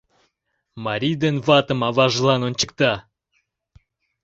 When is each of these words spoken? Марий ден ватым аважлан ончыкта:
Марий 0.85 1.15
ден 1.23 1.35
ватым 1.47 1.79
аважлан 1.87 2.41
ончыкта: 2.47 2.93